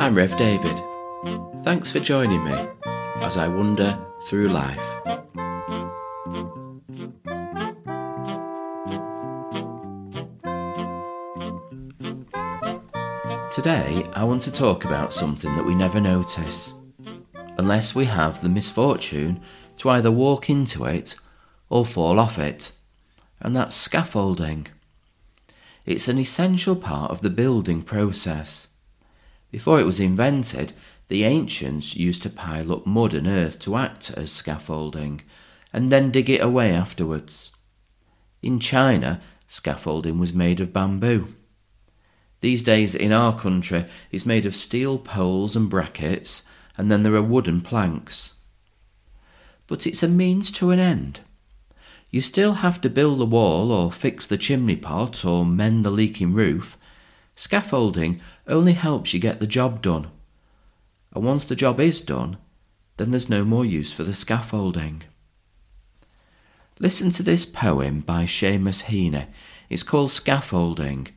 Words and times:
I'm 0.00 0.14
Rev 0.14 0.34
David. 0.38 0.80
Thanks 1.62 1.90
for 1.90 2.00
joining 2.00 2.42
me 2.42 2.68
as 3.16 3.36
I 3.36 3.48
wander 3.48 3.98
through 4.28 4.48
life. 4.48 4.80
Today, 13.52 14.06
I 14.14 14.24
want 14.24 14.40
to 14.40 14.50
talk 14.50 14.86
about 14.86 15.12
something 15.12 15.54
that 15.54 15.66
we 15.66 15.74
never 15.74 16.00
notice, 16.00 16.72
unless 17.58 17.94
we 17.94 18.06
have 18.06 18.40
the 18.40 18.48
misfortune 18.48 19.42
to 19.76 19.90
either 19.90 20.10
walk 20.10 20.48
into 20.48 20.86
it 20.86 21.14
or 21.68 21.84
fall 21.84 22.18
off 22.18 22.38
it, 22.38 22.72
and 23.38 23.54
that's 23.54 23.76
scaffolding. 23.76 24.68
It's 25.84 26.08
an 26.08 26.18
essential 26.18 26.74
part 26.74 27.10
of 27.10 27.20
the 27.20 27.28
building 27.28 27.82
process. 27.82 28.68
Before 29.50 29.80
it 29.80 29.86
was 29.86 30.00
invented, 30.00 30.72
the 31.08 31.24
ancients 31.24 31.96
used 31.96 32.22
to 32.22 32.30
pile 32.30 32.72
up 32.72 32.86
mud 32.86 33.14
and 33.14 33.26
earth 33.26 33.58
to 33.60 33.76
act 33.76 34.12
as 34.16 34.30
scaffolding, 34.30 35.22
and 35.72 35.90
then 35.90 36.10
dig 36.10 36.30
it 36.30 36.40
away 36.40 36.70
afterwards. 36.70 37.52
In 38.42 38.60
China, 38.60 39.20
scaffolding 39.48 40.18
was 40.18 40.32
made 40.32 40.60
of 40.60 40.72
bamboo. 40.72 41.34
These 42.40 42.62
days 42.62 42.94
in 42.94 43.12
our 43.12 43.36
country, 43.36 43.86
it's 44.10 44.24
made 44.24 44.46
of 44.46 44.56
steel 44.56 44.98
poles 44.98 45.56
and 45.56 45.68
brackets, 45.68 46.44
and 46.78 46.90
then 46.90 47.02
there 47.02 47.14
are 47.14 47.22
wooden 47.22 47.60
planks. 47.60 48.34
But 49.66 49.86
it's 49.86 50.02
a 50.02 50.08
means 50.08 50.50
to 50.52 50.70
an 50.70 50.78
end. 50.78 51.20
You 52.10 52.20
still 52.20 52.54
have 52.54 52.80
to 52.80 52.90
build 52.90 53.18
the 53.18 53.26
wall 53.26 53.70
or 53.70 53.92
fix 53.92 54.26
the 54.26 54.38
chimney 54.38 54.76
pot 54.76 55.24
or 55.24 55.44
mend 55.44 55.84
the 55.84 55.90
leaking 55.90 56.32
roof. 56.32 56.76
Scaffolding 57.40 58.20
only 58.46 58.74
helps 58.74 59.14
you 59.14 59.18
get 59.18 59.40
the 59.40 59.46
job 59.46 59.80
done. 59.80 60.10
And 61.14 61.24
once 61.24 61.46
the 61.46 61.56
job 61.56 61.80
is 61.80 62.02
done, 62.02 62.36
then 62.98 63.12
there's 63.12 63.30
no 63.30 63.46
more 63.46 63.64
use 63.64 63.94
for 63.94 64.04
the 64.04 64.12
scaffolding. 64.12 65.04
Listen 66.78 67.10
to 67.12 67.22
this 67.22 67.46
poem 67.46 68.00
by 68.00 68.24
Seamus 68.24 68.84
Heaney. 68.84 69.28
It's 69.70 69.82
called 69.82 70.10
Scaffolding 70.10 71.08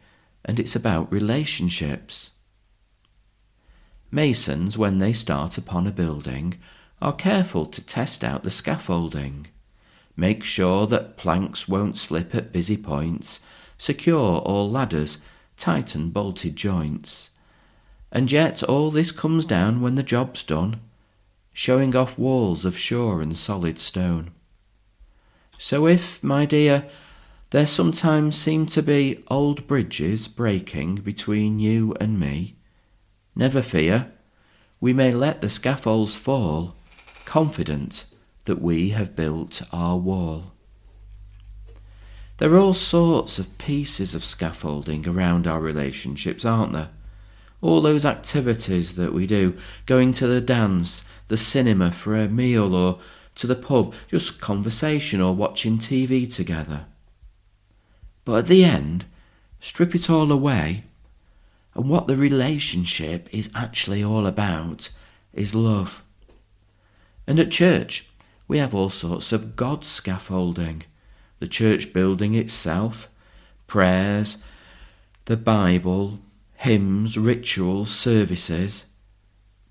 and 0.45 0.61
it's 0.61 0.77
about 0.77 1.11
relationships. 1.11 2.31
Masons, 4.09 4.77
when 4.77 4.99
they 4.99 5.11
start 5.11 5.57
upon 5.57 5.87
a 5.87 5.91
building, 5.91 6.53
are 7.01 7.11
careful 7.11 7.65
to 7.65 7.85
test 7.85 8.23
out 8.23 8.43
the 8.43 8.49
scaffolding. 8.49 9.47
Make 10.15 10.45
sure 10.45 10.87
that 10.87 11.17
planks 11.17 11.67
won't 11.67 11.97
slip 11.97 12.33
at 12.33 12.53
busy 12.53 12.77
points, 12.77 13.41
secure 13.77 14.39
all 14.39 14.71
ladders, 14.71 15.19
tighten 15.57 16.09
bolted 16.09 16.55
joints. 16.55 17.29
And 18.11 18.31
yet 18.31 18.63
all 18.63 18.91
this 18.91 19.11
comes 19.11 19.45
down 19.45 19.81
when 19.81 19.95
the 19.95 20.03
job's 20.03 20.43
done, 20.43 20.79
showing 21.51 21.95
off 21.95 22.17
walls 22.17 22.65
of 22.65 22.77
sure 22.77 23.21
and 23.21 23.35
solid 23.35 23.79
stone. 23.79 24.31
So 25.57 25.87
if, 25.87 26.23
my 26.23 26.45
dear, 26.45 26.89
there 27.51 27.67
sometimes 27.67 28.35
seem 28.35 28.65
to 28.67 28.81
be 28.81 29.23
old 29.27 29.67
bridges 29.67 30.27
breaking 30.27 30.95
between 30.95 31.59
you 31.59 31.95
and 31.99 32.19
me, 32.19 32.55
never 33.35 33.61
fear, 33.61 34.11
we 34.81 34.91
may 34.91 35.11
let 35.11 35.41
the 35.41 35.49
scaffolds 35.49 36.17
fall, 36.17 36.75
confident 37.25 38.05
that 38.45 38.61
we 38.61 38.89
have 38.89 39.15
built 39.15 39.61
our 39.71 39.97
wall. 39.97 40.51
There 42.43 42.53
are 42.55 42.59
all 42.59 42.73
sorts 42.73 43.39
of 43.39 43.57
pieces 43.57 44.13
of 44.13 44.25
scaffolding 44.25 45.07
around 45.07 45.47
our 45.47 45.61
relationships, 45.61 46.43
aren't 46.43 46.73
there? 46.73 46.89
All 47.61 47.79
those 47.79 48.05
activities 48.05 48.95
that 48.95 49.13
we 49.13 49.25
do, 49.25 49.57
going 49.85 50.11
to 50.11 50.27
the 50.27 50.41
dance, 50.41 51.05
the 51.29 51.37
cinema 51.37 51.93
for 51.93 52.17
a 52.17 52.27
meal, 52.27 52.75
or 52.75 52.99
to 53.35 53.47
the 53.47 53.55
pub, 53.55 53.93
just 54.09 54.41
conversation 54.41 55.21
or 55.21 55.33
watching 55.33 55.77
TV 55.77 56.29
together. 56.29 56.83
But 58.25 58.39
at 58.39 58.45
the 58.47 58.65
end, 58.65 59.05
strip 59.61 59.95
it 59.95 60.09
all 60.09 60.29
away, 60.29 60.83
and 61.75 61.87
what 61.87 62.07
the 62.07 62.17
relationship 62.17 63.29
is 63.31 63.49
actually 63.55 64.03
all 64.03 64.27
about 64.27 64.89
is 65.31 65.55
love. 65.55 66.03
And 67.25 67.39
at 67.39 67.51
church, 67.51 68.09
we 68.49 68.57
have 68.57 68.75
all 68.75 68.89
sorts 68.89 69.31
of 69.31 69.55
God 69.55 69.85
scaffolding 69.85 70.83
the 71.43 71.47
church 71.49 71.91
building 71.91 72.35
itself, 72.35 73.09
prayers, 73.67 74.37
the 75.25 75.35
Bible, 75.35 76.19
hymns, 76.55 77.17
rituals, 77.17 77.93
services. 77.93 78.85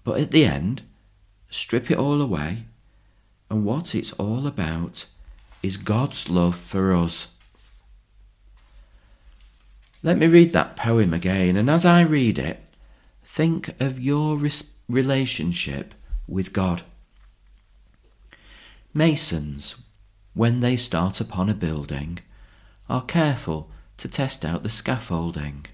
But 0.05 0.21
at 0.21 0.33
the 0.33 0.45
end, 0.45 0.83
strip 1.49 1.91
it 1.91 1.97
all 1.97 2.21
away, 2.21 2.67
and 3.49 3.65
what 3.65 3.95
it's 3.95 4.13
all 4.13 4.47
about 4.47 5.07
is 5.63 5.79
God's 5.79 6.29
love 6.29 6.57
for 6.57 6.93
us. 6.93 7.29
Let 10.03 10.19
me 10.19 10.27
read 10.27 10.53
that 10.53 10.77
poem 10.77 11.15
again, 11.15 11.57
and 11.57 11.71
as 11.71 11.87
I 11.87 12.03
read 12.03 12.39
it, 12.39 12.61
think 13.25 13.81
of 13.81 13.99
your 13.99 14.39
relationship 14.91 15.95
with 16.29 16.53
God. 16.53 16.83
Masons, 18.93 19.77
when 20.35 20.61
they 20.61 20.77
start 20.77 21.21
upon 21.21 21.49
a 21.49 21.55
building, 21.55 22.19
are 22.89 23.05
careful 23.05 23.71
to 23.99 24.09
test 24.09 24.45
out 24.45 24.63
the 24.63 24.69
scaffolding. 24.69 25.67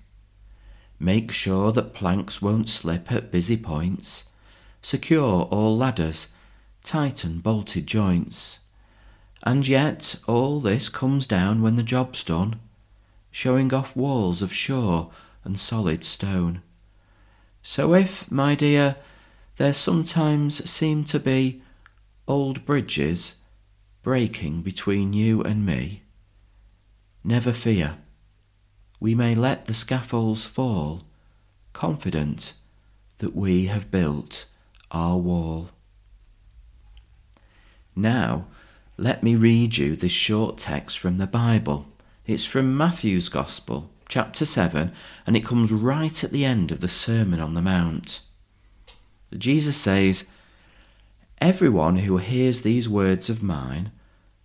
Make 0.99 1.31
sure 1.31 1.71
that 1.73 1.95
planks 1.95 2.43
won't 2.43 2.69
slip 2.69 3.13
at 3.13 3.31
busy 3.31 3.57
points. 3.57 4.27
Secure 4.83 5.43
all 5.45 5.77
ladders, 5.77 6.29
tighten 6.83 7.39
bolted 7.39 7.87
joints. 7.87 8.61
And 9.45 9.67
yet 9.69 10.17
all 10.27 10.59
this 10.59 10.89
comes 10.89 11.27
down 11.27 11.63
when 11.63 11.77
the 11.77 11.83
job's 11.85 12.25
done, 12.25 12.59
showing 13.31 13.73
off 13.73 13.95
walls 13.95 14.43
of 14.43 14.53
sure 14.53 15.11
and 15.45 15.59
solid 15.59 16.05
stone. 16.05 16.63
So 17.63 17.95
if, 17.95 18.29
my 18.31 18.55
dear, 18.57 18.97
there 19.57 19.73
sometimes 19.73 20.69
seem 20.69 21.05
to 21.05 21.21
be 21.21 21.63
old 22.27 22.65
bridges 22.65 23.37
breaking 24.09 24.63
between 24.63 25.13
you 25.13 25.43
and 25.43 25.67
me, 25.67 26.03
never 27.23 27.53
fear. 27.53 27.99
We 28.99 29.15
may 29.15 29.35
let 29.35 29.67
the 29.67 29.75
scaffolds 29.75 30.47
fall, 30.47 31.03
confident 31.75 32.55
that 33.19 33.37
we 33.37 33.67
have 33.67 33.91
built 33.91 34.47
our 34.91 35.19
wall. 35.19 35.69
Now, 37.95 38.47
let 38.97 39.23
me 39.23 39.35
read 39.35 39.77
you 39.77 39.95
this 39.95 40.11
short 40.11 40.57
text 40.57 40.99
from 40.99 41.19
the 41.19 41.27
Bible. 41.27 41.87
It's 42.27 42.47
from 42.47 42.79
Matthew's 42.79 43.29
Gospel, 43.29 43.91
chapter 44.09 44.47
7, 44.47 44.91
and 45.27 45.37
it 45.37 45.45
comes 45.45 45.71
right 45.71 46.25
at 46.25 46.31
the 46.31 46.47
end 46.47 46.73
of 46.73 46.81
the 46.81 46.89
Sermon 46.89 47.41
on 47.41 47.53
the 47.53 47.61
Mount. 47.61 48.23
Jesus 49.37 49.77
says, 49.77 50.31
Everyone 51.43 51.97
who 51.97 52.17
hears 52.17 52.63
these 52.63 52.89
words 52.89 53.29
of 53.29 53.43
mine 53.43 53.93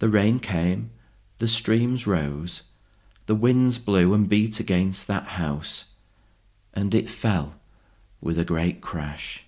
The 0.00 0.08
rain 0.08 0.40
came, 0.40 0.90
the 1.38 1.46
streams 1.46 2.06
rose, 2.06 2.62
the 3.26 3.34
winds 3.34 3.78
blew 3.78 4.14
and 4.14 4.28
beat 4.28 4.58
against 4.58 5.06
that 5.06 5.24
house, 5.38 5.84
and 6.72 6.94
it 6.94 7.08
fell 7.08 7.56
with 8.20 8.38
a 8.38 8.44
great 8.44 8.80
crash. 8.80 9.44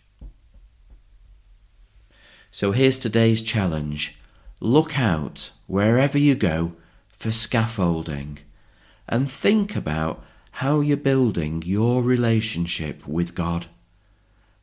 So 2.50 2.72
here's 2.72 2.98
today's 2.98 3.40
challenge 3.40 4.18
look 4.60 4.98
out 4.98 5.52
wherever 5.66 6.18
you 6.18 6.34
go 6.34 6.74
for 7.08 7.32
scaffolding 7.32 8.38
and 9.08 9.30
think 9.30 9.74
about 9.74 10.22
how 10.56 10.80
you're 10.80 10.98
building 10.98 11.62
your 11.64 12.02
relationship 12.02 13.08
with 13.08 13.34
God. 13.34 13.66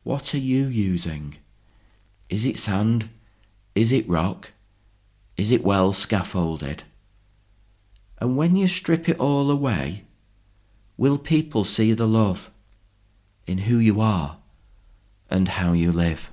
What 0.04 0.34
are 0.34 0.38
you 0.38 0.66
using? 0.66 1.34
Is 2.28 2.46
it 2.46 2.58
sand? 2.58 3.08
Is 3.74 3.90
it 3.90 4.08
rock? 4.08 4.52
Is 5.40 5.50
it 5.50 5.64
well 5.64 5.94
scaffolded? 5.94 6.82
And 8.18 8.36
when 8.36 8.56
you 8.56 8.66
strip 8.66 9.08
it 9.08 9.18
all 9.18 9.50
away, 9.50 10.04
will 10.98 11.16
people 11.16 11.64
see 11.64 11.94
the 11.94 12.06
love 12.06 12.50
in 13.46 13.56
who 13.56 13.78
you 13.78 14.02
are 14.02 14.36
and 15.30 15.48
how 15.48 15.72
you 15.72 15.92
live? 15.92 16.30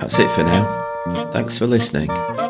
That's 0.00 0.18
it 0.18 0.30
for 0.30 0.42
now. 0.42 1.28
Thanks 1.32 1.58
for 1.58 1.66
listening 1.66 2.08